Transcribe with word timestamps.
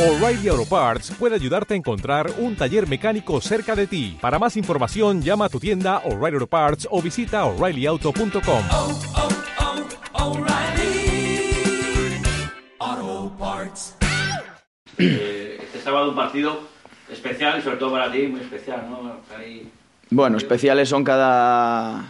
O'Reilly 0.00 0.48
Auto 0.48 0.64
Parts 0.64 1.10
puede 1.18 1.34
ayudarte 1.34 1.74
a 1.74 1.76
encontrar 1.76 2.30
un 2.38 2.56
taller 2.56 2.88
mecánico 2.88 3.38
cerca 3.42 3.76
de 3.76 3.86
ti. 3.86 4.16
Para 4.18 4.38
más 4.38 4.56
información, 4.56 5.20
llama 5.20 5.44
a 5.44 5.48
tu 5.50 5.60
tienda 5.60 5.98
O'Reilly 6.06 6.36
Auto 6.36 6.46
Parts 6.46 6.88
o 6.90 7.02
visita 7.02 7.44
oreillyauto.com. 7.44 8.62
oh, 8.70 9.00
oh, 12.80 13.36
Parts. 13.38 13.94
Eh, 14.96 15.58
este 15.62 15.80
sábado 15.82 16.10
un 16.10 16.16
partido 16.16 16.60
especial 17.10 17.58
y 17.58 17.62
sobre 17.62 17.76
todo 17.76 17.92
para 17.92 18.10
ti 18.10 18.26
muy 18.26 18.40
especial, 18.40 18.86
¿no? 18.88 19.16
Ahí- 19.38 19.70
Bueno, 20.10 20.38
especiales 20.38 20.88
son 20.88 21.04
cada, 21.04 22.04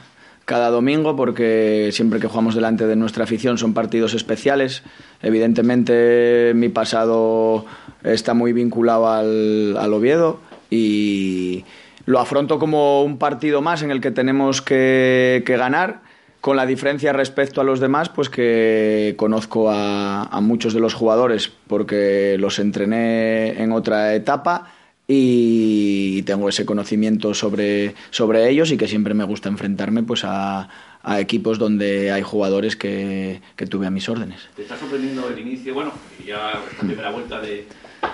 cada 0.51 0.71
domingo 0.71 1.14
porque 1.14 1.91
siempre 1.93 2.19
que 2.19 2.27
jugamos 2.27 2.57
delante 2.57 2.89
de 2.89 2.96
nuestra 2.96 3.23
afición 3.23 3.57
son 3.57 3.73
partidos 3.73 4.14
especiales. 4.14 4.83
Evidentemente 5.23 6.51
mi 6.57 6.69
pasado 6.69 7.66
está 8.03 8.34
muy 8.34 8.52
vinculado 8.52 9.09
al, 9.09 9.77
al 9.77 9.95
Oviedo 9.95 10.41
y 10.69 11.65
lo 12.05 12.19
afronto 12.19 12.59
como 12.59 13.05
un 13.05 13.16
partido 13.16 13.62
más 13.62 13.83
en 13.83 13.92
el 13.92 14.01
que 14.01 14.11
tenemos 14.11 14.61
que, 14.61 15.45
que 15.47 15.56
ganar. 15.56 16.01
Con 16.41 16.56
la 16.56 16.67
diferencia 16.67 17.12
respecto 17.12 17.61
a 17.61 17.64
los 17.64 17.78
demás, 17.78 18.09
pues 18.09 18.28
que 18.28 19.14
conozco 19.17 19.70
a, 19.70 20.25
a 20.25 20.41
muchos 20.41 20.75
de 20.75 20.80
los 20.80 20.95
jugadores 20.95 21.53
porque 21.69 22.34
los 22.41 22.59
entrené 22.59 23.62
en 23.62 23.70
otra 23.70 24.17
etapa 24.17 24.73
y 25.12 26.23
tengo 26.23 26.48
ese 26.48 26.64
conocimiento 26.64 27.34
sobre, 27.34 27.96
sobre 28.10 28.48
ellos 28.48 28.70
y 28.70 28.77
que 28.77 28.87
siempre 28.87 29.12
me 29.12 29.24
gusta 29.24 29.48
enfrentarme 29.48 30.05
pues 30.05 30.23
a, 30.24 30.69
a 31.02 31.19
equipos 31.19 31.59
donde 31.59 32.12
hay 32.12 32.23
jugadores 32.23 32.77
que, 32.77 33.41
que 33.56 33.66
tuve 33.66 33.88
a 33.88 33.91
mis 33.91 34.09
órdenes. 34.09 34.48
Te 34.55 34.62
está 34.62 34.77
sorprendiendo 34.77 35.28
el 35.28 35.41
inicio, 35.41 35.74
bueno, 35.74 35.92
ya 36.24 36.52
esta 36.70 36.86
primera 36.86 37.10
vuelta 37.10 37.41
de, 37.41 37.64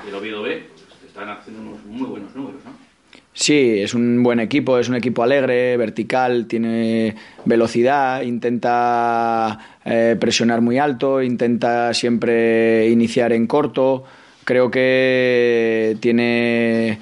del 0.07 0.15
Oviedo 0.15 0.41
B, 0.41 0.69
pues 0.73 0.87
te 0.99 1.07
están 1.09 1.29
haciendo 1.29 1.61
unos 1.61 1.85
muy 1.85 2.09
buenos 2.09 2.35
números, 2.35 2.63
¿no? 2.65 2.87
Sí, 3.35 3.81
es 3.81 3.93
un 3.93 4.23
buen 4.23 4.41
equipo, 4.41 4.79
es 4.79 4.89
un 4.89 4.95
equipo 4.95 5.23
alegre, 5.23 5.77
vertical, 5.77 6.47
tiene 6.47 7.15
velocidad, 7.45 8.23
intenta 8.23 9.77
eh, 9.85 10.17
presionar 10.19 10.63
muy 10.63 10.79
alto, 10.79 11.21
intenta 11.21 11.93
siempre 11.93 12.89
iniciar 12.89 13.35
en 13.35 13.47
corto. 13.47 14.05
Creo 14.47 14.71
que 14.71 15.97
tiene 15.99 17.01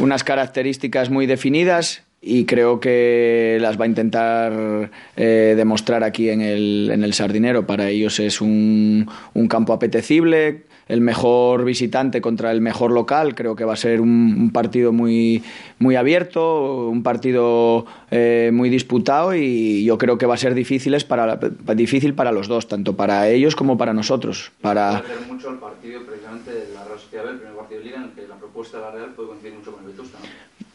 unas 0.00 0.24
características 0.24 1.08
muy 1.08 1.26
definidas 1.26 2.02
y 2.22 2.44
creo 2.44 2.80
que 2.80 3.56
las 3.60 3.80
va 3.80 3.84
a 3.84 3.88
intentar 3.88 4.90
eh, 5.16 5.54
demostrar 5.56 6.04
aquí 6.04 6.28
en 6.28 6.42
el, 6.42 6.90
en 6.92 7.02
el 7.02 7.14
Sardinero. 7.14 7.66
Para 7.66 7.88
ellos 7.88 8.20
es 8.20 8.42
un, 8.42 9.08
un 9.32 9.48
campo 9.48 9.72
apetecible, 9.72 10.64
el 10.88 11.00
mejor 11.00 11.64
visitante 11.64 12.20
contra 12.20 12.52
el 12.52 12.60
mejor 12.60 12.90
local. 12.90 13.34
Creo 13.34 13.56
que 13.56 13.64
va 13.64 13.72
a 13.72 13.76
ser 13.76 14.02
un, 14.02 14.36
un 14.38 14.50
partido 14.50 14.92
muy, 14.92 15.42
muy 15.78 15.96
abierto, 15.96 16.88
un 16.88 17.02
partido 17.02 17.86
eh, 18.10 18.50
muy 18.52 18.68
disputado 18.68 19.34
y 19.34 19.82
yo 19.84 19.96
creo 19.96 20.18
que 20.18 20.26
va 20.26 20.34
a 20.34 20.38
ser 20.38 20.52
difíciles 20.52 21.04
para, 21.04 21.36
difícil 21.74 22.12
para 22.12 22.32
los 22.32 22.48
dos, 22.48 22.68
tanto 22.68 22.96
para 22.96 23.28
ellos 23.28 23.56
como 23.56 23.78
para 23.78 23.94
nosotros. 23.94 24.52
Para... 24.60 24.98
Hacer 24.98 25.16
mucho 25.26 25.48
el 25.48 25.56
partido 25.56 26.04
precisamente 26.04 26.50
la 26.74 26.84
Real 26.84 26.98
Sociedad 26.98 27.30
el 27.30 27.38
primer 27.38 27.56
partido 27.56 27.80
de 27.80 27.88
en 27.94 28.02
el 28.02 28.10
que 28.10 28.28
la 28.28 28.36
propuesta 28.36 28.76
de 28.76 28.82
la 28.82 28.90
Real 28.90 29.14
puede 29.14 29.28
coincidir 29.28 29.54
mucho 29.54 29.72
con 29.72 29.84
el 29.84 29.92
Vetusta. 29.92 30.18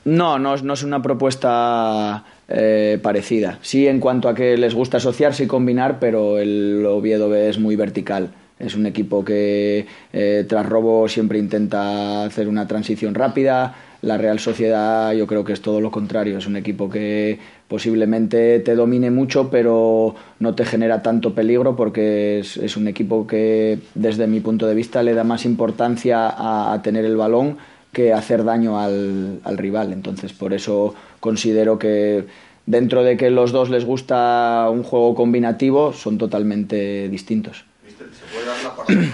No, 0.05 0.37
no, 0.37 0.53
es- 0.53 0.63
no 0.63 0.73
es 0.73 0.83
una 0.83 1.01
propuesta 1.01 2.23
eh, 2.47 2.99
parecida. 3.01 3.57
Sí, 3.63 3.87
en 3.87 3.99
cuanto 3.99 4.29
a 4.29 4.35
que 4.35 4.55
les 4.55 4.75
gusta 4.75 4.97
asociarse 4.97 5.45
y 5.45 5.47
combinar, 5.47 5.97
pero 5.99 6.37
el 6.37 6.85
Oviedo 6.85 7.33
es 7.35 7.57
muy 7.57 7.75
vertical. 7.75 8.29
Es 8.59 8.75
un 8.75 8.85
equipo 8.85 9.25
que 9.25 9.85
eh, 10.13 10.45
tras 10.47 10.65
robo 10.67 11.07
siempre 11.09 11.39
intenta 11.39 12.23
hacer 12.23 12.47
una 12.47 12.67
transición 12.67 13.15
rápida. 13.15 13.75
La 14.01 14.17
Real 14.19 14.37
Sociedad 14.39 15.11
yo 15.13 15.25
creo 15.25 15.43
que 15.43 15.53
es 15.53 15.61
todo 15.61 15.81
lo 15.81 15.89
contrario. 15.89 16.37
Es 16.37 16.45
un 16.45 16.55
equipo 16.55 16.87
que 16.87 17.39
posiblemente 17.67 18.59
te 18.59 18.75
domine 18.75 19.09
mucho, 19.09 19.49
pero 19.49 20.13
no 20.39 20.53
te 20.53 20.65
genera 20.65 21.01
tanto 21.01 21.33
peligro 21.33 21.75
porque 21.75 22.39
es, 22.39 22.77
un 22.77 22.87
equipo 22.87 23.25
que 23.25 23.79
desde 23.95 24.27
mi 24.27 24.39
punto 24.39 24.67
de 24.67 24.75
vista 24.75 25.01
le 25.01 25.15
da 25.15 25.23
más 25.23 25.45
importancia 25.45 26.27
a 26.73 26.79
tener 26.83 27.03
el 27.05 27.17
balón 27.17 27.57
que 27.95 28.13
hacer 28.13 28.43
daño 28.43 28.77
al, 28.79 29.39
al 29.43 29.57
rival. 29.57 29.93
Entonces, 29.93 30.33
por 30.33 30.53
eso 30.53 30.93
considero 31.21 31.79
que 31.79 32.25
dentro 32.65 33.03
de 33.03 33.15
que 33.15 33.29
los 33.31 33.51
dos 33.51 33.69
les 33.69 33.85
gusta 33.85 34.67
un 34.69 34.83
juego 34.83 35.15
combinativo, 35.15 35.93
son 35.93 36.17
totalmente 36.17 37.07
distintos. 37.09 37.65
¿Se 37.87 38.03
puede 38.33 38.45
dar 38.45 38.57
la 38.63 39.09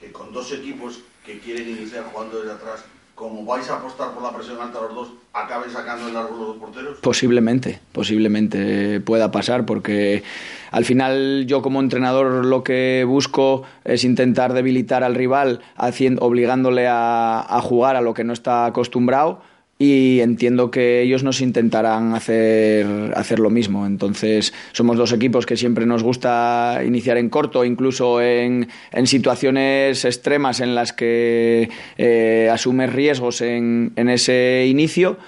que 0.00 0.10
con 0.12 0.32
dos 0.32 0.52
equipos 0.52 1.00
que 1.24 1.38
quieren 1.38 1.68
iniciar 1.70 2.04
jugando 2.12 2.40
desde 2.40 2.52
atrás, 2.52 2.84
como 3.14 3.44
vais 3.44 3.68
a 3.70 3.76
apostar 3.76 4.12
por 4.12 4.22
la 4.22 4.32
presión 4.32 4.60
alta 4.60 4.80
los 4.80 4.94
dos, 4.94 5.08
acaben 5.32 5.70
sacando 5.70 6.08
el 6.08 6.14
largo 6.14 6.36
los 6.36 6.46
dos 6.48 6.56
porteros? 6.56 6.98
Posiblemente, 6.98 7.80
posiblemente 7.92 9.00
pueda 9.00 9.30
pasar 9.30 9.66
porque 9.66 10.22
al 10.70 10.84
final 10.84 11.44
yo 11.46 11.62
como 11.62 11.80
entrenador 11.80 12.44
lo 12.44 12.64
que 12.64 13.04
busco 13.06 13.62
es 13.84 14.04
intentar 14.04 14.52
debilitar 14.52 15.04
al 15.04 15.14
rival 15.14 15.60
haciendo, 15.76 16.22
obligándole 16.22 16.88
a, 16.88 17.40
a 17.40 17.60
jugar 17.60 17.96
a 17.96 18.00
lo 18.00 18.14
que 18.14 18.24
no 18.24 18.32
está 18.32 18.66
acostumbrado 18.66 19.40
y 19.78 20.20
entiendo 20.20 20.70
que 20.70 21.02
ellos 21.02 21.24
nos 21.24 21.40
intentarán 21.40 22.14
hacer, 22.14 22.86
hacer 23.16 23.38
lo 23.38 23.50
mismo. 23.50 23.86
Entonces 23.86 24.54
somos 24.72 24.96
dos 24.96 25.12
equipos 25.12 25.46
que 25.46 25.56
siempre 25.56 25.86
nos 25.86 26.02
gusta 26.02 26.82
iniciar 26.86 27.16
en 27.16 27.28
corto, 27.28 27.64
incluso 27.64 28.20
en, 28.20 28.68
en 28.92 29.06
situaciones 29.06 30.04
extremas 30.04 30.60
en 30.60 30.74
las 30.74 30.92
que 30.92 31.70
eh, 31.98 32.48
asumes 32.52 32.92
riesgos 32.92 33.40
en, 33.40 33.92
en 33.96 34.08
ese 34.08 34.66
inicio 34.68 35.18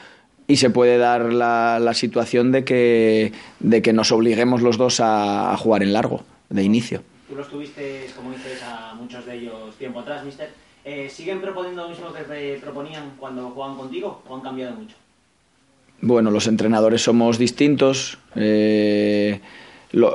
y 0.48 0.56
se 0.56 0.70
puede 0.70 0.98
dar 0.98 1.32
la, 1.32 1.78
la 1.80 1.94
situación 1.94 2.52
de 2.52 2.64
que, 2.64 3.32
de 3.58 3.82
que 3.82 3.92
nos 3.92 4.12
obliguemos 4.12 4.62
los 4.62 4.78
dos 4.78 5.00
a, 5.00 5.56
jugar 5.56 5.82
en 5.82 5.92
largo, 5.92 6.22
de 6.50 6.62
inicio. 6.62 7.02
Tú 7.28 7.34
los 7.34 7.48
tuviste, 7.48 8.06
como 8.14 8.30
dices, 8.30 8.62
a 8.62 8.94
muchos 8.94 9.26
de 9.26 9.34
ellos 9.34 9.74
tiempo 9.76 10.00
atrás, 10.00 10.24
mister. 10.24 10.65
Eh, 10.88 11.08
¿Siguen 11.10 11.40
proponiendo 11.40 11.82
lo 11.82 11.88
mismo 11.88 12.12
que 12.12 12.22
eh, 12.30 12.58
proponían 12.62 13.14
cuando 13.18 13.50
jugaban 13.50 13.76
contigo 13.76 14.22
o 14.28 14.36
han 14.36 14.40
cambiado 14.40 14.76
mucho? 14.76 14.94
Bueno, 16.00 16.30
los 16.30 16.46
entrenadores 16.46 17.02
somos 17.02 17.38
distintos. 17.38 18.18
eh, 18.36 19.40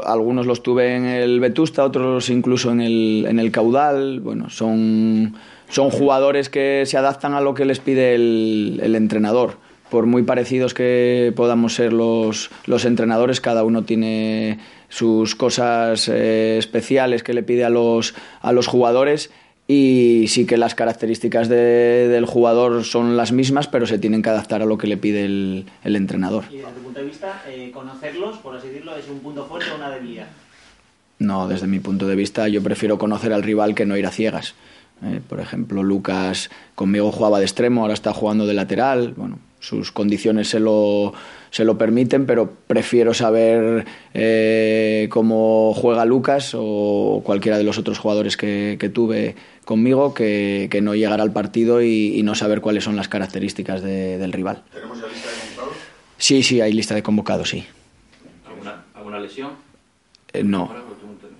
algunos 0.05 0.45
los 0.45 0.63
tuve 0.63 0.95
en 0.95 1.05
el 1.05 1.41
Vetusta, 1.41 1.83
otros 1.83 2.29
incluso 2.29 2.71
en 2.71 2.79
el, 2.79 3.25
en 3.27 3.39
el 3.39 3.51
Caudal. 3.51 4.21
Bueno, 4.21 4.49
son, 4.49 5.35
son 5.67 5.89
jugadores 5.89 6.49
que 6.49 6.85
se 6.85 6.97
adaptan 6.97 7.33
a 7.33 7.41
lo 7.41 7.53
que 7.53 7.65
les 7.65 7.81
pide 7.81 8.15
el, 8.15 8.79
el 8.81 8.95
entrenador. 8.95 9.57
Por 9.89 10.05
muy 10.05 10.23
parecidos 10.23 10.73
que 10.73 11.33
podamos 11.35 11.73
ser 11.73 11.91
los, 11.91 12.49
los 12.65 12.85
entrenadores, 12.85 13.41
cada 13.41 13.65
uno 13.65 13.83
tiene 13.83 14.59
sus 14.87 15.35
cosas 15.35 16.07
eh, 16.07 16.57
especiales 16.57 17.23
que 17.23 17.33
le 17.33 17.43
pide 17.43 17.65
a 17.65 17.69
los, 17.69 18.13
a 18.41 18.53
los 18.53 18.67
jugadores 18.67 19.31
y 19.73 20.27
sí 20.27 20.45
que 20.45 20.57
las 20.57 20.75
características 20.75 21.47
de- 21.47 22.09
del 22.09 22.25
jugador 22.25 22.83
son 22.83 23.15
las 23.15 23.31
mismas, 23.31 23.67
pero 23.67 23.85
se 23.85 23.97
tienen 23.99 24.21
que 24.21 24.29
adaptar 24.29 24.61
a 24.61 24.65
lo 24.65 24.77
que 24.77 24.85
le 24.87 24.97
pide 24.97 25.23
el, 25.23 25.65
el 25.85 25.95
entrenador. 25.95 26.43
Y 26.51 26.57
desde 26.57 26.71
tu 26.73 26.81
punto 26.81 26.99
de 26.99 27.05
vista, 27.05 27.41
eh, 27.47 27.71
conocerlos, 27.73 28.37
por 28.39 28.55
así 28.57 28.67
decirlo, 28.67 28.95
es 28.97 29.07
un 29.07 29.19
punto 29.19 29.45
fuerte 29.45 29.71
o 29.71 29.77
una 29.77 29.89
debilidad. 29.89 30.27
No, 31.19 31.47
desde 31.47 31.67
mi 31.67 31.79
punto 31.79 32.05
de 32.07 32.15
vista, 32.17 32.49
yo 32.49 32.61
prefiero 32.61 32.97
conocer 32.97 33.31
al 33.31 33.43
rival 33.43 33.73
que 33.73 33.85
no 33.85 33.95
ir 33.95 34.05
a 34.07 34.11
ciegas. 34.11 34.55
Eh, 35.03 35.21
por 35.29 35.39
ejemplo, 35.39 35.83
Lucas 35.83 36.49
conmigo 36.75 37.11
jugaba 37.11 37.39
de 37.39 37.45
extremo, 37.45 37.81
ahora 37.81 37.93
está 37.93 38.11
jugando 38.13 38.45
de 38.47 38.53
lateral. 38.55 39.13
Bueno, 39.15 39.39
sus 39.61 39.93
condiciones 39.93 40.49
se 40.49 40.59
lo, 40.59 41.13
se 41.51 41.63
lo 41.63 41.77
permiten, 41.77 42.25
pero 42.25 42.51
prefiero 42.67 43.13
saber 43.13 43.85
eh, 44.13 45.07
cómo 45.09 45.73
juega 45.73 46.03
Lucas 46.03 46.51
o 46.53 47.21
cualquiera 47.23 47.57
de 47.57 47.63
los 47.63 47.77
otros 47.77 47.97
jugadores 47.99 48.35
que, 48.35 48.75
que 48.79 48.89
tuve 48.89 49.35
conmigo 49.63 50.13
que, 50.13 50.67
que 50.69 50.81
no 50.81 50.95
llegar 50.95 51.21
al 51.21 51.31
partido 51.31 51.81
y, 51.81 52.17
y 52.17 52.23
no 52.23 52.35
saber 52.35 52.59
cuáles 52.59 52.83
son 52.83 52.95
las 52.97 53.07
características 53.07 53.81
de- 53.81 54.17
del 54.17 54.33
rival. 54.33 54.63
¿Tenemos 54.73 54.99
ya 54.99 55.07
lista 55.07 55.29
de 55.29 55.35
convocados? 55.55 55.77
Sí, 56.17 56.43
sí, 56.43 56.59
hay 56.59 56.73
lista 56.73 56.95
de 56.95 57.03
convocados, 57.03 57.49
sí. 57.49 57.63
¿Alguna, 58.49 58.83
alguna 58.95 59.19
lesión? 59.19 59.51
Eh, 60.33 60.43
no. 60.43 60.69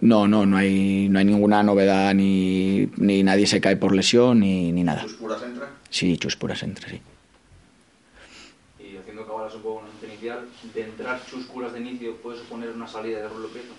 No, 0.02 0.28
no, 0.28 0.46
no 0.48 0.58
hay, 0.58 1.08
no 1.10 1.20
hay 1.20 1.26
ninguna 1.26 1.62
novedad, 1.62 2.14
ni, 2.16 2.88
ni 2.98 3.22
nadie 3.22 3.46
se 3.46 3.62
cae 3.62 3.78
por 3.78 3.96
lesión, 3.96 4.40
ni, 4.40 4.72
ni 4.72 4.84
nada. 4.84 5.04
¿Tus 5.04 5.14
puras 5.14 5.42
entra? 5.44 5.70
Sí, 5.90 6.18
chuspuras 6.18 6.64
entre, 6.64 6.90
sí. 6.90 7.02
Poco 9.32 9.80
con 9.80 9.86
el 10.02 10.10
inicial, 10.10 10.40
de 10.74 10.82
entrar 10.82 11.22
chuscuras 11.26 11.72
de 11.72 11.80
inicio 11.80 12.18
puede 12.18 12.40
suponer 12.40 12.70
una 12.72 12.88
salida 12.88 13.20
de 13.20 13.30
Rulo 13.30 13.48
Prieto 13.48 13.74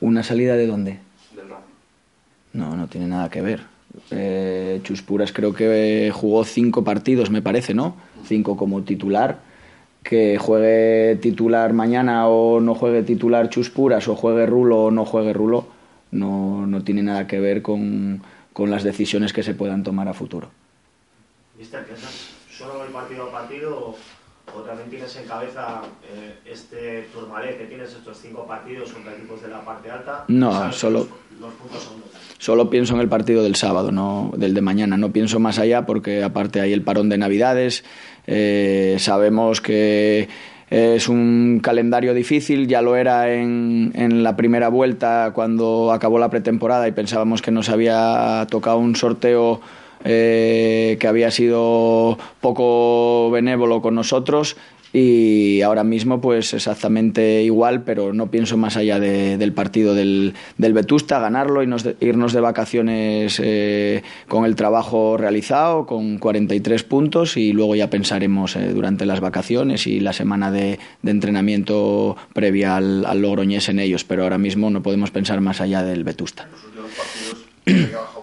¿Una 0.00 0.22
salida 0.22 0.56
de 0.56 0.66
dónde? 0.66 0.98
del 1.34 1.48
Racing. 1.48 1.64
No, 2.54 2.76
no 2.76 2.88
tiene 2.88 3.08
nada 3.08 3.28
que 3.28 3.42
ver. 3.42 3.62
Eh, 4.10 4.80
Chuspuras 4.82 5.32
creo 5.32 5.54
que 5.54 6.10
jugó 6.14 6.44
cinco 6.44 6.84
partidos, 6.84 7.30
me 7.30 7.42
parece, 7.42 7.74
¿no? 7.74 7.96
Cinco 8.24 8.56
como 8.56 8.82
titular. 8.82 9.40
Que 10.02 10.38
juegue 10.38 11.16
titular 11.16 11.72
mañana 11.72 12.28
o 12.28 12.60
no 12.60 12.74
juegue 12.74 13.02
titular 13.02 13.50
Chuspuras 13.50 14.08
o 14.08 14.16
juegue 14.16 14.46
Rulo 14.46 14.84
o 14.84 14.90
no 14.90 15.04
juegue 15.04 15.32
Rulo, 15.32 15.66
no, 16.10 16.66
no 16.66 16.84
tiene 16.84 17.02
nada 17.02 17.26
que 17.26 17.40
ver 17.40 17.60
con, 17.62 18.22
con 18.52 18.70
las 18.70 18.82
decisiones 18.82 19.32
que 19.32 19.42
se 19.42 19.54
puedan 19.54 19.82
tomar 19.82 20.08
a 20.08 20.14
futuro. 20.14 20.50
Mister, 21.58 21.84
¿piensas 21.84 22.15
solo 22.66 22.84
el 22.84 22.90
partido 22.90 23.24
a 23.24 23.32
partido 23.32 23.96
o, 24.54 24.60
también 24.62 24.88
tienes 24.88 25.14
en 25.16 25.26
cabeza 25.26 25.82
eh, 26.08 26.34
este 26.46 27.08
turmalé 27.12 27.56
que 27.56 27.64
tienes 27.64 27.90
estos 27.90 28.18
cinco 28.20 28.46
partidos 28.46 28.92
contra 28.92 29.12
equipos 29.12 29.42
de 29.42 29.48
la 29.48 29.60
parte 29.60 29.90
alta? 29.90 30.24
No, 30.28 30.72
solo... 30.72 31.00
Los, 31.00 31.40
los 31.40 31.52
puntos 31.54 31.82
son 31.82 32.26
Solo 32.38 32.68
pienso 32.68 32.94
en 32.94 33.00
el 33.00 33.08
partido 33.08 33.42
del 33.42 33.56
sábado, 33.56 33.90
no 33.90 34.32
del 34.36 34.54
de 34.54 34.60
mañana. 34.60 34.96
No 34.96 35.10
pienso 35.10 35.40
más 35.40 35.58
allá 35.58 35.86
porque 35.86 36.22
aparte 36.22 36.60
hay 36.60 36.72
el 36.72 36.82
parón 36.82 37.08
de 37.08 37.18
Navidades. 37.18 37.82
Eh, 38.26 38.96
sabemos 38.98 39.60
que 39.60 40.28
es 40.68 41.08
un 41.08 41.60
calendario 41.62 42.12
difícil, 42.12 42.66
ya 42.66 42.82
lo 42.82 42.96
era 42.96 43.32
en, 43.32 43.92
en, 43.94 44.22
la 44.22 44.36
primera 44.36 44.68
vuelta 44.68 45.30
cuando 45.34 45.92
acabó 45.92 46.18
la 46.18 46.28
pretemporada 46.28 46.88
y 46.88 46.92
pensábamos 46.92 47.40
que 47.40 47.52
nos 47.52 47.68
había 47.68 48.46
tocado 48.50 48.78
un 48.78 48.96
sorteo 48.96 49.60
eh, 50.04 50.96
que 51.00 51.08
había 51.08 51.30
sido 51.30 52.18
poco 52.40 53.30
benévolo 53.30 53.82
con 53.82 53.94
nosotros 53.94 54.56
y 54.92 55.60
ahora 55.60 55.84
mismo 55.84 56.22
pues 56.22 56.54
exactamente 56.54 57.42
igual, 57.42 57.82
pero 57.82 58.14
no 58.14 58.30
pienso 58.30 58.56
más 58.56 58.78
allá 58.78 58.98
de, 58.98 59.36
del 59.36 59.52
partido 59.52 59.94
del, 59.94 60.34
del, 60.56 60.72
Vetusta, 60.72 61.18
ganarlo 61.18 61.62
y 61.62 61.66
nos, 61.66 61.86
irnos 62.00 62.32
de 62.32 62.40
vacaciones 62.40 63.40
eh, 63.44 64.02
con 64.26 64.46
el 64.46 64.56
trabajo 64.56 65.18
realizado, 65.18 65.84
con 65.84 66.18
43 66.18 66.82
puntos 66.84 67.36
y 67.36 67.52
luego 67.52 67.74
ya 67.74 67.90
pensaremos 67.90 68.56
eh, 68.56 68.72
durante 68.72 69.04
las 69.04 69.20
vacaciones 69.20 69.86
y 69.86 70.00
la 70.00 70.14
semana 70.14 70.50
de, 70.50 70.78
entrenamiento 71.04 72.16
previa 72.32 72.76
al, 72.76 73.04
al, 73.04 73.20
Logroñés 73.20 73.68
en 73.68 73.80
ellos, 73.80 74.04
pero 74.04 74.22
ahora 74.22 74.38
mismo 74.38 74.70
no 74.70 74.82
podemos 74.82 75.10
pensar 75.10 75.42
más 75.42 75.60
allá 75.60 75.82
del 75.82 76.04
Vetusta. 76.04 76.48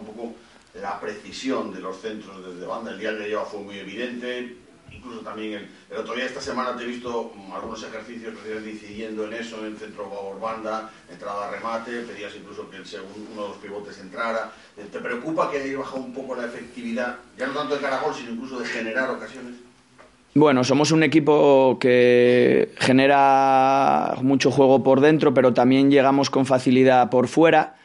la 0.84 1.00
precisión 1.00 1.74
de 1.74 1.80
los 1.80 2.02
centros 2.02 2.46
desde 2.46 2.68
banda, 2.68 2.92
el 2.92 3.00
día 3.00 3.14
de 3.14 3.30
lleva 3.30 3.46
fue 3.46 3.62
muy 3.62 3.80
evidente, 3.80 4.54
incluso 4.92 5.22
también 5.22 5.54
el, 5.54 5.70
el, 5.90 5.98
otro 5.98 6.14
día 6.14 6.26
esta 6.26 6.42
semana 6.42 6.76
te 6.76 6.84
he 6.84 6.88
visto 6.88 7.32
algunos 7.56 7.82
ejercicios 7.82 8.34
decidiendo 8.66 9.26
en 9.26 9.34
eso, 9.34 9.66
en 9.66 9.78
centro 9.78 10.10
por 10.10 10.42
banda, 10.42 10.92
entrada 11.10 11.50
remate, 11.52 12.02
pedías 12.02 12.36
incluso 12.36 12.70
que 12.70 12.76
el 12.76 12.86
segundo, 12.86 13.32
uno 13.32 13.44
de 13.44 13.48
los 13.48 13.58
pivotes 13.60 13.98
entrara. 14.00 14.52
¿Te 14.76 15.00
preocupa 15.00 15.50
que 15.50 15.62
haya 15.62 15.78
bajado 15.78 16.02
un 16.02 16.14
poco 16.14 16.36
la 16.36 16.48
efectividad, 16.48 17.16
ya 17.38 17.48
no 17.48 17.54
tanto 17.54 17.76
de 17.76 17.82
caragol, 17.82 18.14
sino 18.14 18.32
incluso 18.32 18.60
de 18.60 18.66
generar 18.66 19.10
ocasiones? 19.10 19.56
Bueno, 20.36 20.66
somos 20.66 20.92
un 20.92 21.04
equipo 21.04 21.78
que 21.80 22.74
genera 22.78 24.16
mucho 24.22 24.52
juego 24.52 24.84
por 24.84 25.00
dentro, 25.00 25.34
pero 25.34 25.54
también 25.54 25.90
llegamos 25.90 26.30
con 26.30 26.46
facilidad 26.46 27.10
por 27.10 27.30
fuera 27.30 27.78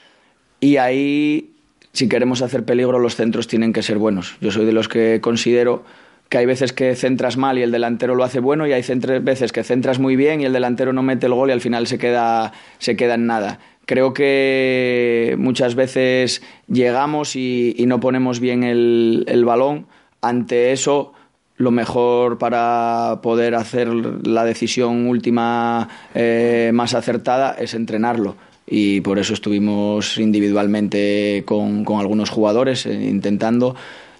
y 0.60 0.78
ahí, 0.78 1.57
si 1.92 2.08
queremos 2.08 2.42
hacer 2.42 2.64
peligro, 2.64 2.98
los 2.98 3.16
centros 3.16 3.48
tienen 3.48 3.72
que 3.72 3.82
ser 3.82 3.98
buenos. 3.98 4.36
Yo 4.40 4.50
soy 4.50 4.66
de 4.66 4.72
los 4.72 4.88
que 4.88 5.20
considero 5.20 5.84
que 6.28 6.38
hay 6.38 6.46
veces 6.46 6.72
que 6.72 6.94
centras 6.94 7.36
mal 7.36 7.58
y 7.58 7.62
el 7.62 7.70
delantero 7.70 8.14
lo 8.14 8.24
hace 8.24 8.40
bueno 8.40 8.66
y 8.66 8.72
hay 8.72 8.82
veces 9.22 9.52
que 9.52 9.64
centras 9.64 9.98
muy 9.98 10.14
bien 10.14 10.40
y 10.40 10.44
el 10.44 10.52
delantero 10.52 10.92
no 10.92 11.02
mete 11.02 11.26
el 11.26 11.34
gol 11.34 11.48
y 11.48 11.52
al 11.52 11.60
final 11.60 11.86
se 11.86 11.98
queda, 11.98 12.52
se 12.78 12.96
queda 12.96 13.14
en 13.14 13.26
nada. 13.26 13.58
Creo 13.86 14.12
que 14.12 15.34
muchas 15.38 15.74
veces 15.74 16.42
llegamos 16.66 17.36
y, 17.36 17.74
no 17.86 18.00
ponemos 18.00 18.38
bien 18.38 18.62
el, 18.62 19.24
el, 19.26 19.46
balón. 19.46 19.86
Ante 20.20 20.72
eso, 20.72 21.14
lo 21.56 21.70
mejor 21.70 22.36
para 22.36 23.20
poder 23.22 23.54
hacer 23.54 23.88
la 23.88 24.44
decisión 24.44 25.06
última 25.06 25.88
eh, 26.14 26.70
más 26.74 26.92
acertada 26.92 27.56
es 27.58 27.72
entrenarlo. 27.72 28.36
Y 28.70 29.00
por 29.00 29.18
eso 29.18 29.34
estuvimos 29.34 30.18
individualmente 30.18 31.42
con, 31.46 31.84
con 31.84 32.00
algunos 32.00 32.30
jugadores 32.30 32.84
eh, 32.86 32.92
intentando 32.92 33.74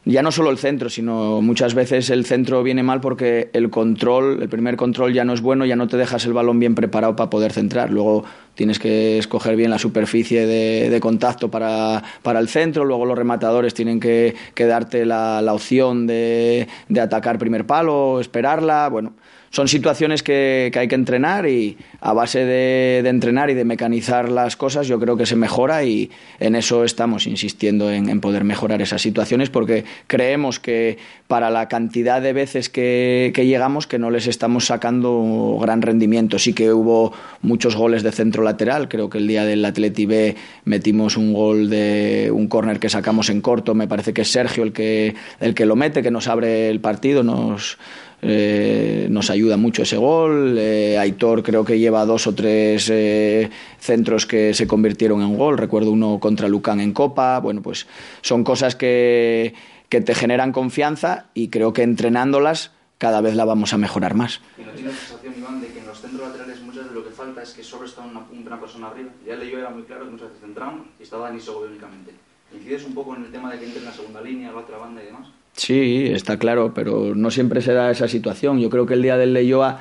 ya 0.09 0.23
no 0.23 0.33
solo 0.33 0.51
el 0.51 0.57
centro, 0.57 0.89
sino 0.89 1.43
muchas 1.43 1.75
veces 1.75 2.09
el 2.09 2.25
centro 2.25 2.63
viene 2.63 2.83
mal 2.83 3.03
porque 3.03 3.51
el 3.53 3.69
control, 3.69 4.41
el 4.41 4.49
primer 4.49 4.77
control 4.77 5.13
ya 5.13 5.27
no 5.27 5.35
es 5.35 5.43
bueno, 5.43 5.67
ya 5.67 5.77
no 5.77 5.87
te 5.87 5.99
dejas 5.99 6.25
el 6.25 6.33
balón 6.33 6.59
bien 6.59 6.75
preparado 6.75 7.15
para 7.15 7.29
poder 7.29 7.53
centrar. 7.53 7.91
Luego 7.91 8.25
tienes 8.59 8.81
que 8.81 9.19
escoger 9.19 9.55
bien 9.55 9.71
la 9.71 9.79
superficie 9.79 10.45
de, 10.45 10.99
contacto 10.99 11.49
para, 11.49 12.03
para, 12.25 12.41
el 12.41 12.49
centro, 12.49 12.85
luego 12.85 13.07
los 13.07 13.17
rematadores 13.17 13.73
tienen 13.73 14.01
que, 14.01 14.35
darte 14.57 15.07
la, 15.07 15.41
la 15.43 15.55
opción 15.55 16.09
de, 16.09 16.67
de, 16.89 17.01
atacar 17.01 17.39
primer 17.39 17.67
palo, 17.67 18.19
esperarla, 18.19 18.89
bueno. 18.89 19.13
Son 19.51 19.67
situaciones 19.67 20.23
que, 20.23 20.69
que 20.73 20.79
hay 20.79 20.89
que 20.89 20.95
entrenar 20.95 21.49
y 21.49 21.79
a 22.01 22.13
base 22.13 22.45
de, 22.45 22.99
entrenar 22.99 23.49
y 23.49 23.55
de 23.55 23.65
mecanizar 23.65 24.31
las 24.31 24.57
cosas 24.57 24.87
yo 24.87 25.01
creo 25.01 25.17
que 25.17 25.25
se 25.25 25.37
mejora 25.37 25.85
y 25.85 26.11
en 26.39 26.55
eso 26.55 26.85
estamos 26.85 27.27
insistiendo 27.27 27.91
en, 27.91 28.11
en 28.11 28.21
poder 28.21 28.45
mejorar 28.45 28.83
esas 28.83 29.01
situaciones 29.01 29.49
porque 29.49 29.85
creemos 30.07 30.61
que 30.61 30.99
para 31.29 31.49
la 31.51 31.69
cantidad 31.69 32.21
de 32.21 32.35
veces 32.35 32.69
que, 32.69 33.33
que, 33.35 33.47
llegamos 33.47 33.87
que 33.87 33.99
no 33.99 34.11
les 34.11 34.27
estamos 34.27 34.67
sacando 34.67 35.59
gran 35.61 35.81
rendimiento. 35.81 36.39
Sí 36.39 36.53
que 36.53 36.73
hubo 36.73 37.13
muchos 37.41 37.75
goles 37.75 38.03
de 38.03 38.13
centro 38.13 38.43
lateral, 38.49 38.89
creo 38.89 39.09
que 39.11 39.19
el 39.19 39.27
día 39.27 39.45
del 39.45 39.65
Atleti 39.65 40.07
B 40.07 40.37
metimos 40.65 41.17
un 41.17 41.33
gol 41.33 41.69
de 41.69 42.31
un 42.33 42.49
córner 42.49 42.79
que 42.79 42.89
sacamos 42.89 43.29
en 43.31 43.41
corto, 43.41 43.75
me 43.75 43.87
parece 43.87 44.13
que 44.13 44.23
es 44.23 44.29
Sergio 44.29 44.63
el 44.65 44.73
que, 44.73 45.15
el 45.41 45.55
que 45.55 45.67
lo 45.67 45.77
mete, 45.77 46.03
que 46.03 46.11
nos 46.11 46.29
abre 46.29 46.71
el 46.71 46.81
partido, 46.81 47.23
nos 47.23 47.79
eh, 48.21 49.07
nos 49.11 49.31
ayuda 49.31 49.57
mucho 49.57 49.83
ese 49.83 49.97
gol. 49.97 50.57
Eh, 50.59 50.99
Aitor 50.99 51.43
creo 51.43 51.65
que 51.65 51.79
lleva 51.79 52.05
dos 52.05 52.27
o 52.27 52.35
tres 52.35 52.91
eh, 52.91 53.49
centros 53.79 54.27
que 54.27 54.55
se 54.55 54.67
convirtieron 54.67 55.23
en 55.23 55.37
gol. 55.37 55.59
Recuerdo 55.59 55.93
uno 55.93 56.19
contra 56.19 56.49
Lucán 56.49 56.81
en 56.81 56.93
Copa. 56.93 57.39
Bueno, 57.39 57.63
pues 57.63 57.87
son 58.23 58.43
cosas 58.43 58.75
que, 58.75 59.55
que 59.89 60.01
te 60.01 60.15
generan 60.15 60.53
confianza 60.53 61.27
y 61.35 61.49
creo 61.49 61.73
que 61.73 61.83
entrenándolas 61.83 62.73
cada 62.99 63.21
vez 63.21 63.35
la 63.35 63.45
vamos 63.45 63.73
a 63.73 63.79
mejorar 63.79 64.15
más. 64.15 64.41
¿Y 64.59 64.63
no 64.63 64.73
tienes 64.73 64.93
la 64.93 64.99
sensación, 64.99 65.35
Iván, 65.39 65.61
de 65.61 65.69
que 65.69 65.79
en 65.79 65.87
los 65.87 66.01
centros 66.01 66.29
laterales 66.29 66.61
muchas 66.63 66.89
de 66.89 66.95
lo 66.95 67.05
que 67.05 67.11
falta 67.11 67.43
es 67.43 67.55
que 67.55 67.63
sobre 67.63 67.89
está 67.89 68.03
una, 68.03 68.27
una 68.31 68.61
persona 68.61 68.89
arriba? 68.89 69.11
Ya 69.27 69.37
le 69.37 69.51
yo 69.51 69.59
era 69.59 69.71
muy 69.71 69.85
claro 69.85 70.05
que 70.05 70.11
muchas 70.11 70.29
veces 70.29 70.43
centramos 70.43 70.87
y 70.99 71.05
estaba 71.05 71.29
Dani 71.29 71.41
Segovia 71.41 71.71
únicamente. 71.71 72.13
¿Incides 72.53 72.85
un 72.85 72.95
poco 72.95 73.15
en 73.15 73.25
el 73.25 73.33
tema 73.33 73.53
de 73.53 73.59
que 73.59 73.67
entre 73.67 73.81
en 73.81 73.87
la 73.87 73.93
segunda 73.93 74.21
línea, 74.21 74.53
la 74.53 74.59
otra 74.59 74.79
banda 74.79 75.03
y 75.03 75.07
demás? 75.07 75.29
Sí, 75.53 76.07
está 76.07 76.39
claro, 76.39 76.73
pero 76.75 77.15
no 77.15 77.31
siempre 77.31 77.61
se 77.63 77.73
da 77.73 77.91
esa 77.91 78.09
situación. 78.09 78.59
Yo 78.59 78.71
creo 78.71 78.87
que 78.87 78.95
el 78.95 79.03
día 79.03 79.17
del 79.17 79.33
Leyoa 79.33 79.81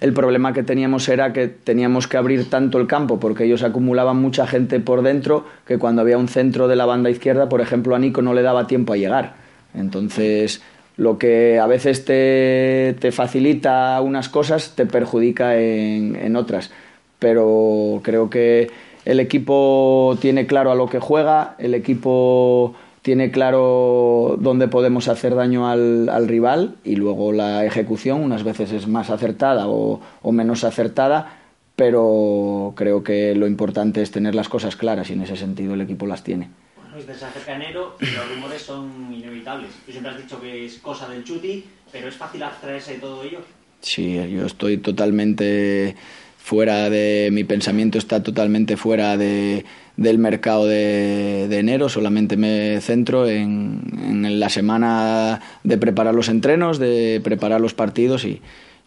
el 0.00 0.12
problema 0.12 0.52
que 0.52 0.62
teníamos 0.62 1.08
era 1.08 1.32
que 1.32 1.48
teníamos 1.48 2.06
que 2.06 2.16
abrir 2.16 2.50
tanto 2.50 2.78
el 2.78 2.86
campo 2.86 3.18
porque 3.18 3.44
ellos 3.44 3.62
acumulaban 3.62 4.18
mucha 4.18 4.46
gente 4.46 4.78
por 4.78 5.02
dentro 5.02 5.46
que 5.66 5.78
cuando 5.78 6.02
había 6.02 6.18
un 6.18 6.28
centro 6.28 6.68
de 6.68 6.76
la 6.76 6.84
banda 6.84 7.08
izquierda, 7.08 7.48
por 7.48 7.60
ejemplo, 7.60 7.94
a 7.94 7.98
Nico 7.98 8.20
no 8.20 8.34
le 8.34 8.42
daba 8.42 8.66
tiempo 8.66 8.92
a 8.92 8.96
llegar. 8.96 9.34
Entonces, 9.74 10.62
lo 10.96 11.18
que 11.18 11.58
a 11.58 11.66
veces 11.66 12.04
te, 12.04 12.96
te 13.00 13.12
facilita 13.12 14.00
unas 14.00 14.28
cosas 14.28 14.74
te 14.74 14.86
perjudica 14.86 15.58
en, 15.58 16.16
en 16.16 16.36
otras. 16.36 16.70
Pero 17.18 18.00
creo 18.02 18.30
que 18.30 18.70
el 19.04 19.20
equipo 19.20 20.16
tiene 20.20 20.46
claro 20.46 20.70
a 20.70 20.74
lo 20.74 20.88
que 20.88 20.98
juega, 20.98 21.54
el 21.58 21.74
equipo 21.74 22.74
tiene 23.02 23.30
claro 23.30 24.36
dónde 24.40 24.66
podemos 24.66 25.06
hacer 25.06 25.36
daño 25.36 25.68
al, 25.68 26.08
al, 26.08 26.26
rival 26.26 26.74
y 26.82 26.96
luego 26.96 27.30
la 27.30 27.64
ejecución 27.64 28.20
unas 28.20 28.42
veces 28.42 28.72
es 28.72 28.88
más 28.88 29.10
acertada 29.10 29.68
o, 29.68 30.00
o, 30.22 30.32
menos 30.32 30.64
acertada, 30.64 31.38
pero 31.76 32.72
creo 32.74 33.04
que 33.04 33.36
lo 33.36 33.46
importante 33.46 34.02
es 34.02 34.10
tener 34.10 34.34
las 34.34 34.48
cosas 34.48 34.74
claras 34.74 35.08
y 35.08 35.12
en 35.12 35.22
ese 35.22 35.36
sentido 35.36 35.74
el 35.74 35.82
equipo 35.82 36.08
las 36.08 36.24
tiene. 36.24 36.50
Bueno, 36.96 37.12
se 37.18 37.52
enero 37.52 37.96
y 38.00 38.06
los 38.06 38.28
rumores 38.30 38.62
son 38.62 39.12
inevitables. 39.12 39.70
Tú 39.84 39.92
siempre 39.92 40.12
has 40.12 40.16
dicho 40.16 40.40
que 40.40 40.64
es 40.64 40.78
cosa 40.78 41.06
del 41.08 41.24
chuti, 41.24 41.62
pero 41.92 42.08
es 42.08 42.14
fácil 42.14 42.42
abstraerse 42.42 42.94
de 42.94 42.98
todo 43.00 43.22
ello. 43.22 43.40
Sí, 43.82 44.14
yo 44.14 44.46
estoy 44.46 44.78
totalmente 44.78 45.94
fuera 46.38 46.88
de 46.88 47.28
mi 47.32 47.44
pensamiento 47.44 47.98
está 47.98 48.22
totalmente 48.22 48.78
fuera 48.78 49.16
de, 49.18 49.66
del 49.96 50.18
mercado 50.18 50.64
de, 50.64 51.48
de, 51.48 51.58
enero, 51.58 51.88
solamente 51.88 52.36
me 52.36 52.80
centro 52.80 53.28
en, 53.28 53.82
en, 54.00 54.38
la 54.38 54.48
semana 54.48 55.40
de 55.64 55.76
preparar 55.76 56.14
los 56.14 56.28
entrenos, 56.28 56.78
de 56.78 57.20
preparar 57.22 57.60
los 57.60 57.74
partidos 57.74 58.24
y 58.24 58.40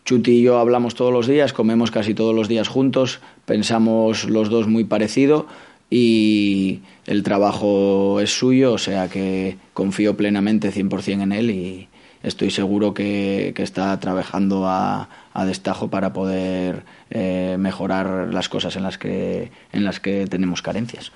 Chuti 0.05 0.31
y 0.31 0.41
yo 0.41 0.57
hablamos 0.57 0.95
todos 0.95 1.11
los 1.11 1.27
días, 1.27 1.51
comemos 1.51 1.91
casi 1.91 2.13
todos 2.13 2.33
los 2.33 2.47
días 2.47 2.69
juntos, 2.69 3.19
pensamos 3.45 4.23
los 4.23 4.49
dos 4.49 4.67
muy 4.67 4.85
parecido 4.85 5.45
y 5.89 6.81
el 7.05 7.23
trabajo 7.23 8.19
es 8.21 8.37
suyo, 8.37 8.73
o 8.73 8.77
sea 8.77 9.07
que 9.09 9.57
confío 9.73 10.15
plenamente 10.15 10.71
100% 10.71 11.23
en 11.23 11.31
él 11.31 11.49
y 11.49 11.87
estoy 12.23 12.51
seguro 12.51 12.93
que, 12.93 13.53
está 13.57 13.99
trabajando 13.99 14.67
a, 14.67 15.09
a 15.33 15.45
destajo 15.45 15.89
para 15.89 16.13
poder 16.13 16.83
eh, 17.09 17.57
mejorar 17.59 18.33
las 18.33 18.49
cosas 18.49 18.75
en 18.75 18.83
las 18.83 18.97
que, 18.97 19.51
en 19.71 19.83
las 19.83 19.99
que 19.99 20.27
tenemos 20.27 20.61
carencias. 20.61 21.11